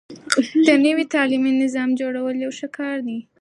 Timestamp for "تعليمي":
1.13-1.51